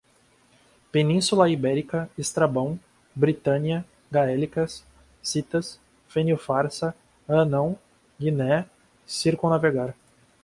Península 0.91 1.47
Ibérica, 1.47 2.09
Estrabão, 2.17 2.79
Britânia, 3.13 3.85
gaélicas, 4.09 4.83
citas, 5.21 5.79
Fênio 6.07 6.39
Farsa, 6.39 6.95
Hanão, 7.29 7.77
Guiné, 8.19 8.65
circum-navegar 9.05 9.93